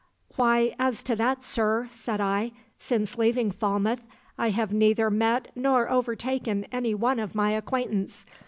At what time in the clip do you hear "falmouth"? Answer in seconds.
3.51-4.01